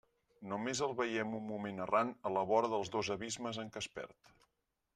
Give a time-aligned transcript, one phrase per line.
[0.51, 3.91] Només el veiem un moment errant a la vora dels dos abismes en què es
[3.99, 4.35] perd.